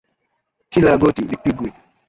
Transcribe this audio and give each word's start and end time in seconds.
Kila 0.71 0.91
goti 1.01 1.21
lipigwe. 1.29 1.69